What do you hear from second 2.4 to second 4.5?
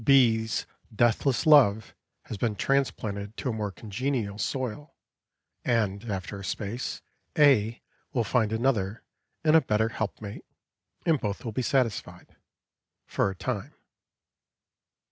transplanted to a more congenial